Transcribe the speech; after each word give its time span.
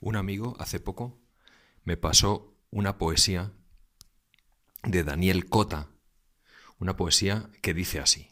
Un 0.00 0.16
amigo 0.16 0.56
hace 0.58 0.80
poco 0.80 1.20
me 1.84 1.96
pasó 1.96 2.54
una 2.70 2.98
poesía 2.98 3.52
de 4.82 5.04
Daniel 5.04 5.48
Cota, 5.48 5.90
una 6.78 6.96
poesía 6.96 7.50
que 7.62 7.74
dice 7.74 8.00
así. 8.00 8.28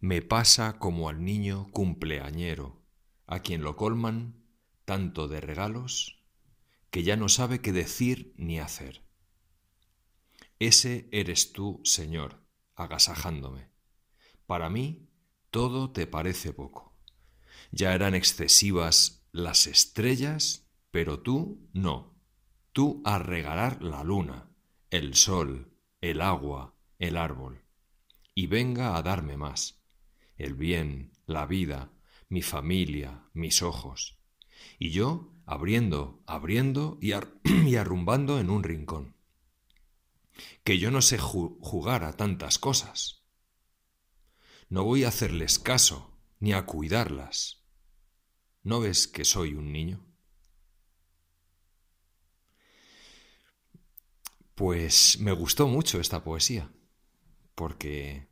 Me 0.00 0.22
pasa 0.22 0.78
como 0.78 1.08
al 1.08 1.24
niño 1.24 1.68
cumpleañero, 1.72 2.82
a 3.26 3.40
quien 3.40 3.62
lo 3.62 3.76
colman 3.76 4.44
tanto 4.84 5.28
de 5.28 5.40
regalos 5.40 6.22
que 6.90 7.02
ya 7.02 7.16
no 7.16 7.28
sabe 7.28 7.60
qué 7.60 7.72
decir 7.72 8.34
ni 8.36 8.60
hacer. 8.60 9.02
Ese 10.58 11.08
eres 11.10 11.52
tú, 11.52 11.80
Señor, 11.84 12.46
agasajándome. 12.74 13.68
Para 14.46 14.70
mí 14.70 15.08
todo 15.50 15.90
te 15.90 16.06
parece 16.06 16.52
poco. 16.52 16.94
Ya 17.72 17.94
eran 17.94 18.14
excesivas 18.14 19.23
las 19.34 19.66
estrellas, 19.66 20.70
pero 20.92 21.18
tú 21.18 21.68
no. 21.72 22.14
Tú 22.72 23.02
a 23.04 23.18
regalar 23.18 23.82
la 23.82 24.04
luna, 24.04 24.48
el 24.90 25.16
sol, 25.16 25.72
el 26.00 26.20
agua, 26.20 26.76
el 27.00 27.16
árbol. 27.16 27.64
Y 28.32 28.46
venga 28.46 28.96
a 28.96 29.02
darme 29.02 29.36
más. 29.36 29.82
El 30.36 30.54
bien, 30.54 31.18
la 31.26 31.46
vida, 31.46 31.90
mi 32.28 32.42
familia, 32.42 33.28
mis 33.32 33.62
ojos. 33.62 34.20
Y 34.78 34.90
yo 34.90 35.32
abriendo, 35.46 36.22
abriendo 36.28 36.96
y, 37.00 37.10
arrumbando 37.76 38.38
en 38.38 38.50
un 38.50 38.62
rincón. 38.62 39.16
Que 40.62 40.78
yo 40.78 40.92
no 40.92 41.02
sé 41.02 41.18
jugar 41.18 42.04
a 42.04 42.12
tantas 42.12 42.60
cosas. 42.60 43.24
No 44.68 44.84
voy 44.84 45.02
a 45.02 45.08
hacerles 45.08 45.58
caso 45.58 46.20
ni 46.38 46.52
a 46.52 46.66
cuidarlas. 46.66 47.63
¿No 48.64 48.80
ves 48.80 49.06
que 49.06 49.26
soy 49.26 49.54
un 49.54 49.72
niño? 49.72 50.00
Pues 54.54 55.18
me 55.20 55.32
gustó 55.32 55.68
mucho 55.68 56.00
esta 56.00 56.24
poesía, 56.24 56.72
porque 57.54 58.26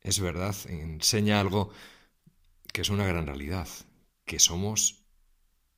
es 0.00 0.18
verdad, 0.18 0.56
enseña 0.66 1.38
algo 1.38 1.70
que 2.72 2.80
es 2.80 2.90
una 2.90 3.06
gran 3.06 3.26
realidad, 3.26 3.68
que 4.24 4.40
somos 4.40 5.04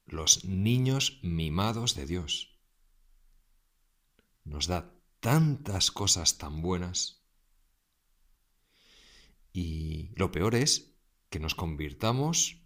los 0.06 0.44
niños 0.46 1.20
mimados 1.22 1.94
de 1.94 2.06
Dios. 2.06 2.58
Nos 4.44 4.68
da 4.68 4.94
tantas 5.20 5.90
cosas 5.90 6.38
tan 6.38 6.62
buenas 6.62 7.22
y 9.52 10.12
lo 10.16 10.32
peor 10.32 10.54
es 10.54 10.94
que 11.28 11.40
nos 11.40 11.54
convirtamos, 11.54 12.63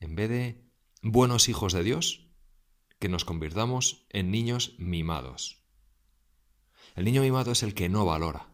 en 0.00 0.14
vez 0.14 0.28
de 0.28 0.64
buenos 1.02 1.48
hijos 1.48 1.72
de 1.72 1.82
Dios, 1.82 2.30
que 2.98 3.08
nos 3.08 3.24
convirtamos 3.24 4.06
en 4.10 4.30
niños 4.30 4.74
mimados. 4.78 5.62
El 6.94 7.04
niño 7.04 7.22
mimado 7.22 7.52
es 7.52 7.62
el 7.62 7.74
que 7.74 7.88
no 7.88 8.06
valora. 8.06 8.48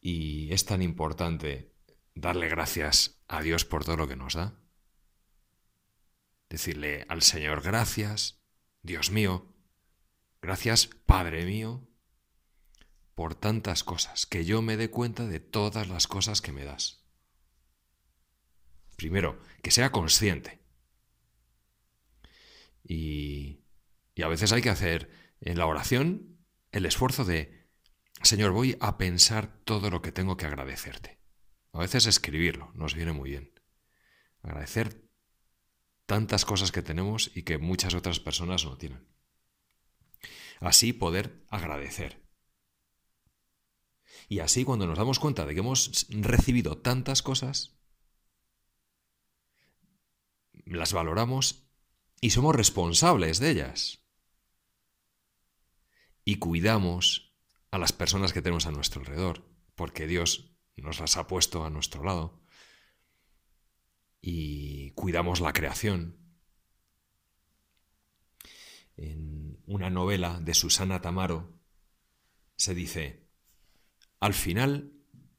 Y 0.00 0.52
es 0.52 0.64
tan 0.64 0.82
importante 0.82 1.74
darle 2.14 2.48
gracias 2.48 3.20
a 3.26 3.42
Dios 3.42 3.64
por 3.64 3.84
todo 3.84 3.96
lo 3.96 4.08
que 4.08 4.16
nos 4.16 4.34
da. 4.34 4.58
Decirle 6.48 7.04
al 7.08 7.22
Señor 7.22 7.62
gracias, 7.62 8.40
Dios 8.82 9.10
mío, 9.10 9.52
gracias 10.40 10.86
Padre 10.86 11.44
mío, 11.44 11.88
por 13.14 13.34
tantas 13.34 13.82
cosas, 13.82 14.26
que 14.26 14.44
yo 14.44 14.62
me 14.62 14.76
dé 14.76 14.90
cuenta 14.90 15.26
de 15.26 15.40
todas 15.40 15.88
las 15.88 16.06
cosas 16.06 16.40
que 16.40 16.52
me 16.52 16.64
das. 16.64 17.07
Primero, 18.98 19.38
que 19.62 19.70
sea 19.70 19.92
consciente. 19.92 20.60
Y, 22.82 23.60
a 24.20 24.26
veces 24.26 24.50
hay 24.50 24.60
que 24.60 24.70
hacer 24.70 25.08
en 25.40 25.56
la 25.56 25.66
oración 25.66 26.40
el 26.72 26.84
esfuerzo 26.84 27.24
de, 27.24 27.70
Señor, 28.22 28.50
voy 28.50 28.76
a 28.80 28.98
pensar 28.98 29.62
todo 29.64 29.88
lo 29.88 30.02
que 30.02 30.10
tengo 30.10 30.36
que 30.36 30.46
agradecerte. 30.46 31.20
A 31.72 31.78
veces 31.78 32.06
escribirlo 32.06 32.72
nos 32.74 32.96
viene 32.96 33.12
muy 33.12 33.30
bien. 33.30 33.54
Agradecer 34.42 35.08
tantas 36.06 36.44
cosas 36.44 36.72
que 36.72 36.82
tenemos 36.82 37.30
y 37.36 37.44
que 37.44 37.56
muchas 37.56 37.94
otras 37.94 38.18
personas 38.18 38.64
no 38.64 38.78
tienen. 38.78 39.06
Así 40.58 40.92
poder 40.92 41.44
agradecer. 41.50 42.26
Y 44.28 44.40
así 44.40 44.64
cuando 44.64 44.88
nos 44.88 44.98
damos 44.98 45.20
cuenta 45.20 45.46
de 45.46 45.54
que 45.54 45.60
hemos 45.60 46.08
recibido 46.10 46.78
tantas 46.78 47.22
cosas, 47.22 47.77
las 50.76 50.92
valoramos 50.92 51.68
y 52.20 52.30
somos 52.30 52.54
responsables 52.54 53.38
de 53.38 53.50
ellas 53.50 54.02
y 56.28 56.36
cuidamos 56.36 57.32
a 57.70 57.78
las 57.78 57.92
personas 57.92 58.34
que 58.34 58.42
tenemos 58.42 58.66
a 58.66 58.70
nuestro 58.70 59.00
alrededor, 59.00 59.48
porque 59.74 60.06
Dios 60.06 60.54
nos 60.76 61.00
las 61.00 61.16
ha 61.16 61.26
puesto 61.26 61.64
a 61.64 61.70
nuestro 61.70 62.04
lado. 62.04 62.42
Y 64.20 64.90
cuidamos 64.90 65.40
la 65.40 65.54
creación. 65.54 66.18
En 68.98 69.62
una 69.64 69.88
novela 69.88 70.38
de 70.40 70.52
Susana 70.52 71.00
Tamaro 71.00 71.58
se 72.56 72.74
dice, 72.74 73.26
al 74.20 74.34
final 74.34 74.92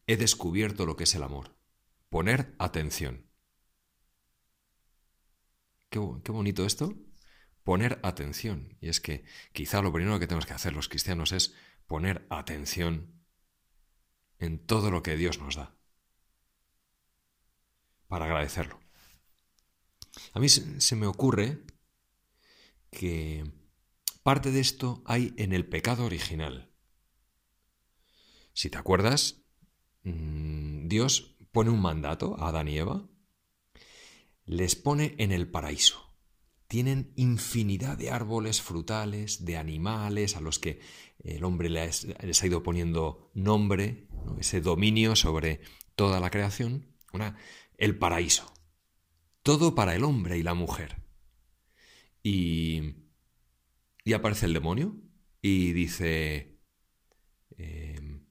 he 0.07 0.17
descubierto 0.17 0.87
lo 0.87 0.95
que 0.95 1.03
es 1.03 1.13
el 1.13 1.21
amor, 1.21 1.55
poner 2.09 2.55
atención. 2.57 3.28
Qué, 5.89 5.99
bonito 5.99 6.65
esto 6.65 6.95
poner 7.63 7.99
atención. 8.03 8.77
Y 8.81 8.89
es 8.89 8.99
que 8.99 9.25
quizá 9.53 9.81
lo 9.81 9.91
primero 9.91 10.19
que 10.19 10.27
tenemos 10.27 10.45
que 10.45 10.53
hacer 10.53 10.73
los 10.73 10.89
cristianos 10.89 11.31
es 11.31 11.53
poner 11.87 12.25
atención 12.29 13.23
en 14.37 14.65
todo 14.65 14.91
lo 14.91 15.03
que 15.03 15.17
Dios 15.17 15.39
nos 15.39 15.55
da. 15.55 15.75
Para 18.07 18.25
agradecerlo. 18.25 18.79
A 20.33 20.39
mí 20.39 20.49
se 20.49 20.95
me 20.95 21.05
ocurre 21.05 21.63
que 22.91 23.51
parte 24.23 24.51
de 24.51 24.59
esto 24.59 25.03
hay 25.05 25.33
en 25.37 25.53
el 25.53 25.67
pecado 25.67 26.05
original. 26.05 26.71
Si 28.53 28.69
te 28.69 28.77
acuerdas, 28.77 29.43
mm, 30.03 30.87
Dios 30.87 31.37
pone 31.51 31.69
un 31.69 31.81
mandato 31.81 32.35
a 32.39 32.49
Adán 32.49 32.67
y 32.67 32.77
Eva, 32.77 33.07
les 34.49 34.75
pone 34.75 35.15
en 35.17 35.31
el 35.31 35.49
paraíso 35.49 36.09
tienen 36.69 37.11
infinidad 37.15 37.97
de 37.97 38.11
árboles 38.11 38.61
frutales, 38.61 39.43
de 39.43 39.57
animales 39.57 40.35
a 40.35 40.39
los 40.39 40.59
que 40.59 40.79
el 41.23 41.43
hombre 41.43 41.67
les, 41.67 42.05
ha 42.05 42.45
ido 42.45 42.61
poniendo 42.61 43.31
nombre, 43.33 44.07
ese 44.39 44.61
dominio 44.61 45.15
sobre 45.15 45.61
toda 45.95 46.19
la 46.19 46.29
creación, 46.29 46.95
una, 47.11 47.37
el 47.79 47.97
paraíso. 47.97 48.53
Todo 49.41 49.73
para 49.73 49.95
el 49.95 50.03
hombre 50.03 50.37
y 50.37 50.43
la 50.43 50.53
mujer. 50.53 51.01
Y, 52.21 52.81
y 54.05 54.13
aparece 54.13 54.45
el 54.45 54.53
demonio 54.53 54.95
y 55.41 55.73
dice, 55.73 56.59
em, 57.57 58.27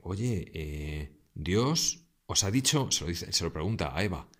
oye, 0.00 0.50
eh, 0.54 1.20
Dios 1.34 2.08
os 2.24 2.42
ha 2.42 2.50
dicho, 2.50 2.90
se 2.90 3.04
lo, 3.04 3.10
dice, 3.10 3.30
se 3.32 3.44
lo 3.44 3.52
pregunta 3.52 3.94
a 3.94 4.02
Eva, 4.02 4.30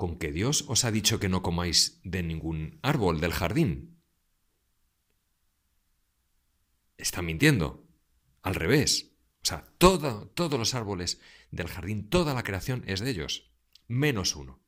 con 0.00 0.16
que 0.16 0.32
Dios 0.32 0.64
os 0.66 0.86
ha 0.86 0.90
dicho 0.90 1.20
que 1.20 1.28
no 1.28 1.42
comáis 1.42 2.00
de 2.04 2.22
ningún 2.22 2.80
árbol 2.80 3.20
del 3.20 3.34
jardín. 3.34 4.00
Está 6.96 7.20
mintiendo. 7.20 7.86
Al 8.40 8.54
revés. 8.54 9.12
O 9.42 9.46
sea, 9.46 9.66
todos 9.76 10.58
los 10.58 10.74
árboles 10.74 11.20
del 11.50 11.68
jardín, 11.68 12.08
toda 12.08 12.32
la 12.32 12.42
creación 12.44 12.82
es 12.86 13.00
de 13.00 13.10
ellos, 13.10 13.52
menos 13.88 14.36
uno. 14.36 14.62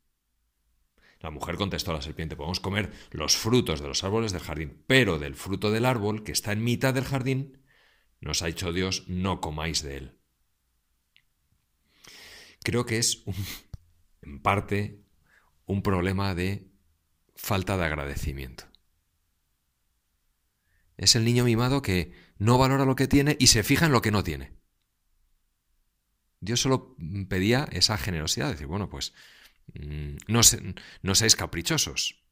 La 1.18 1.30
mujer 1.30 1.56
contestó 1.56 1.92
a 1.92 1.94
la 1.94 2.02
serpiente, 2.02 2.36
podemos 2.36 2.60
comer 2.60 2.92
los 3.10 3.34
frutos 3.34 3.80
de 3.80 3.88
los 3.88 4.04
árboles 4.04 4.32
del 4.32 4.42
jardín, 4.42 4.84
pero 4.86 5.18
del 5.18 5.34
fruto 5.34 5.70
del 5.70 5.86
árbol 5.86 6.24
que 6.24 6.32
está 6.32 6.52
en 6.52 6.62
mitad 6.62 6.92
del 6.92 7.04
jardín, 7.04 7.62
nos 8.20 8.42
ha 8.42 8.48
dicho 8.48 8.70
Dios, 8.70 9.08
no 9.08 9.40
comáis 9.40 9.82
de 9.82 9.96
él. 9.96 10.18
Creo 12.62 12.84
que 12.84 12.98
es 12.98 13.24
en 14.20 14.42
parte 14.42 15.01
un 15.66 15.82
problema 15.82 16.34
de 16.34 16.70
falta 17.34 17.76
de 17.76 17.84
agradecimiento. 17.84 18.64
Es 20.96 21.16
el 21.16 21.24
niño 21.24 21.44
mimado 21.44 21.82
que 21.82 22.12
no 22.38 22.58
valora 22.58 22.84
lo 22.84 22.96
que 22.96 23.08
tiene 23.08 23.36
y 23.40 23.48
se 23.48 23.62
fija 23.62 23.86
en 23.86 23.92
lo 23.92 24.02
que 24.02 24.10
no 24.10 24.22
tiene. 24.22 24.52
Dios 26.40 26.60
solo 26.60 26.96
pedía 27.28 27.68
esa 27.70 27.96
generosidad, 27.96 28.50
decir, 28.50 28.66
bueno, 28.66 28.88
pues 28.88 29.14
mm, 29.74 30.16
no, 30.26 30.40
no 31.02 31.14
seáis 31.14 31.36
caprichosos, 31.36 32.22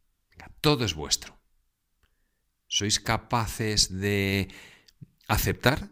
todo 0.60 0.84
es 0.84 0.94
vuestro. 0.94 1.40
¿Sois 2.66 3.00
capaces 3.00 3.90
de 4.00 4.48
aceptar 5.26 5.90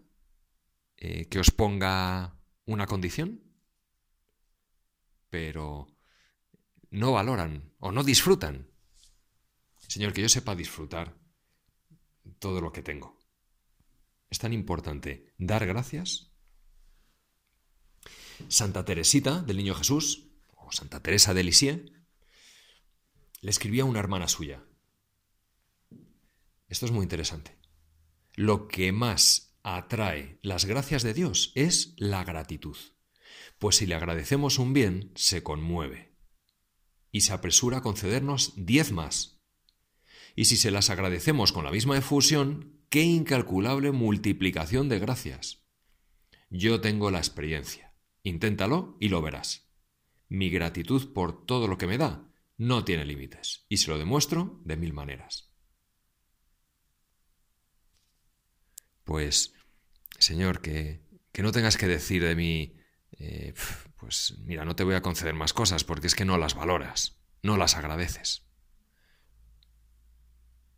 eh, 0.97 1.27
que 1.27 1.41
os 1.41 1.51
ponga 1.51 2.39
una 2.67 2.87
condición? 2.87 3.43
Pero 5.31 5.98
no 6.91 7.13
valoran 7.13 7.73
o 7.79 7.93
no 7.93 8.03
disfrutan. 8.03 8.71
Señor, 9.87 10.13
que 10.13 10.23
yo 10.23 10.29
sepa 10.29 10.55
disfrutar 10.55 11.17
todo 12.39 12.61
lo 12.61 12.73
que 12.73 12.83
tengo. 12.83 13.19
Es 14.31 14.39
tan 14.39 14.53
importante 14.53 15.33
dar 15.39 15.67
gracias. 15.67 16.31
Santa 18.49 18.85
Teresita 18.85 19.43
del 19.43 19.57
Niño 19.57 19.75
Jesús, 19.75 20.29
o 20.55 20.71
Santa 20.71 21.03
Teresa 21.03 21.35
de 21.35 21.43
Lisieux, 21.43 21.93
le 23.41 23.51
escribía 23.51 23.83
a 23.83 23.87
una 23.87 24.01
hermana 24.01 24.29
suya. 24.29 24.63
Esto 26.69 26.87
es 26.87 26.93
muy 26.93 27.03
interesante. 27.03 27.59
Lo 28.35 28.69
que 28.69 28.93
más 28.93 29.57
atrae 29.63 30.39
las 30.43 30.67
gracias 30.67 31.03
de 31.03 31.15
Dios 31.15 31.53
es 31.55 31.95
la 31.97 32.25
gratitud. 32.25 32.77
Pues 33.59 33.77
si 33.77 33.87
le 33.87 33.95
agradecemos 33.95 34.59
un 34.59 34.73
bien, 34.73 35.13
se 35.17 35.43
conmueve 35.43 36.09
y 37.19 37.21
se 37.21 37.33
apresura 37.33 37.79
a 37.79 37.81
concedernos 37.81 38.53
diez 38.55 38.93
más. 38.93 39.43
Y 40.37 40.45
si 40.45 40.57
se 40.57 40.71
las 40.71 40.89
agradecemos 40.89 41.51
con 41.51 41.65
la 41.65 41.73
misma 41.73 41.99
efusión, 41.99 42.79
qué 42.91 43.03
incalculable 43.03 43.91
multiplicación 43.91 44.89
de 44.89 45.01
gracias. 45.01 45.67
Yo 46.49 46.81
tengo 46.81 47.11
la 47.11 47.19
experiencia. 47.19 47.93
Inténtalo 48.23 48.97
y 49.01 49.09
lo 49.09 49.21
verás. 49.21 49.69
Mi 50.29 50.49
gratitud 50.49 51.13
por 51.13 51.45
todo 51.45 51.67
lo 51.67 51.77
que 51.77 51.89
me 51.89 51.99
da 51.99 52.31
no 52.57 52.85
tiene 52.85 53.05
límites, 53.05 53.67
y 53.69 53.79
se 53.79 53.91
lo 53.91 53.99
demuestro 53.99 54.61
de 54.65 54.77
mil 54.77 54.93
maneras. 54.93 55.53
Pues, 59.03 59.55
Señor, 60.21 60.61
que, 60.61 61.03
que 61.33 61.43
no 61.43 61.51
tengas 61.51 61.77
que 61.77 61.89
decir 61.89 62.23
de 62.23 62.37
mí, 62.37 62.77
eh, 63.19 63.55
pues 64.19 64.39
mira, 64.41 64.65
no 64.65 64.75
te 64.75 64.85
voy 64.85 64.95
a 64.95 65.03
conceder 65.03 65.35
más 65.35 65.53
cosas 65.53 65.85
porque 65.85 66.09
es 66.09 66.15
que 66.15 66.25
no 66.25 66.39
las 66.39 66.55
valoras, 66.55 67.21
no 67.43 67.57
las 67.57 67.77
agradeces. 67.77 68.47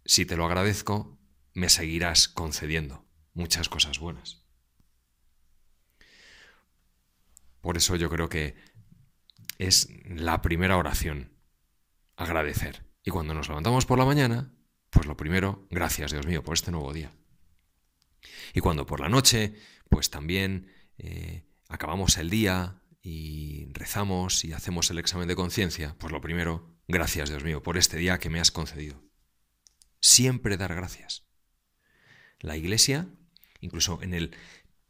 Si 0.04 0.26
te 0.26 0.36
lo 0.36 0.44
agradezco, 0.44 1.18
me 1.54 1.68
seguirás 1.68 2.28
concediendo 2.28 3.06
muchas 3.32 3.68
cosas 3.68 3.98
buenas. 3.98 4.42
Por 7.60 7.76
eso 7.76 7.96
yo 7.96 8.10
creo 8.10 8.28
que 8.28 8.56
es 9.58 9.88
la 10.04 10.42
primera 10.42 10.76
oración, 10.76 11.32
agradecer. 12.16 12.84
Y 13.04 13.10
cuando 13.10 13.34
nos 13.34 13.48
levantamos 13.48 13.86
por 13.86 13.98
la 13.98 14.04
mañana, 14.04 14.52
pues 14.90 15.06
lo 15.06 15.16
primero, 15.16 15.66
gracias 15.70 16.12
Dios 16.12 16.26
mío 16.26 16.42
por 16.42 16.54
este 16.54 16.72
nuevo 16.72 16.92
día. 16.92 17.12
Y 18.52 18.60
cuando 18.60 18.84
por 18.84 19.00
la 19.00 19.08
noche, 19.08 19.54
pues 19.88 20.10
también 20.10 20.72
eh, 20.98 21.46
acabamos 21.68 22.18
el 22.18 22.28
día 22.28 22.80
y 23.02 23.66
rezamos 23.72 24.44
y 24.44 24.52
hacemos 24.52 24.90
el 24.90 24.98
examen 24.98 25.28
de 25.28 25.36
conciencia, 25.36 25.96
pues 25.98 26.12
lo 26.12 26.20
primero, 26.20 26.76
gracias 26.86 27.30
Dios 27.30 27.44
mío 27.44 27.62
por 27.62 27.76
este 27.76 27.96
día 27.96 28.18
que 28.18 28.30
me 28.30 28.40
has 28.40 28.50
concedido. 28.50 29.02
Siempre 30.00 30.56
dar 30.56 30.74
gracias. 30.74 31.24
La 32.40 32.56
Iglesia, 32.56 33.08
incluso 33.60 34.02
en 34.02 34.14
el 34.14 34.36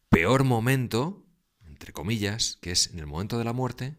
peor 0.08 0.44
momento, 0.44 1.26
entre 1.64 1.92
comillas, 1.92 2.58
que 2.60 2.72
es 2.72 2.88
en 2.88 2.98
el 2.98 3.06
momento 3.06 3.38
de 3.38 3.44
la 3.44 3.52
muerte, 3.52 3.98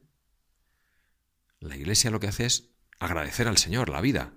la 1.59 1.77
Iglesia 1.77 2.11
lo 2.11 2.19
que 2.19 2.27
hace 2.27 2.45
es 2.45 2.71
agradecer 2.99 3.47
al 3.47 3.57
Señor 3.57 3.89
la 3.89 4.01
vida. 4.01 4.33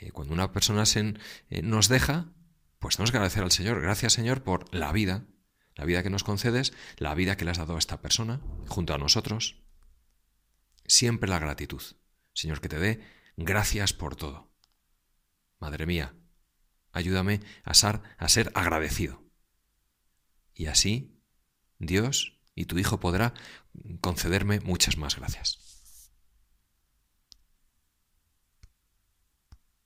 Eh, 0.00 0.10
cuando 0.10 0.34
una 0.34 0.52
persona 0.52 0.84
eh, 0.94 1.62
nos 1.62 1.88
deja, 1.88 2.32
pues 2.78 2.96
tenemos 2.96 3.10
que 3.10 3.16
agradecer 3.18 3.42
al 3.42 3.52
Señor. 3.52 3.80
Gracias 3.80 4.12
Señor 4.12 4.42
por 4.42 4.74
la 4.74 4.92
vida 4.92 5.26
la 5.74 5.84
vida 5.84 6.02
que 6.02 6.10
nos 6.10 6.24
concedes, 6.24 6.72
la 6.96 7.14
vida 7.14 7.36
que 7.36 7.44
le 7.44 7.50
has 7.50 7.58
dado 7.58 7.76
a 7.76 7.78
esta 7.78 8.00
persona, 8.00 8.40
junto 8.68 8.94
a 8.94 8.98
nosotros. 8.98 9.62
Siempre 10.86 11.28
la 11.28 11.38
gratitud. 11.38 11.82
Señor, 12.32 12.60
que 12.60 12.68
te 12.68 12.78
dé 12.78 13.00
gracias 13.36 13.92
por 13.92 14.16
todo. 14.16 14.52
Madre 15.58 15.86
mía, 15.86 16.14
ayúdame 16.92 17.40
a 17.64 17.74
ser, 17.74 18.00
a 18.18 18.28
ser 18.28 18.52
agradecido. 18.54 19.24
Y 20.54 20.66
así 20.66 21.20
Dios 21.78 22.38
y 22.54 22.66
tu 22.66 22.78
Hijo 22.78 23.00
podrá 23.00 23.34
concederme 24.00 24.60
muchas 24.60 24.96
más 24.96 25.16
gracias. 25.16 25.73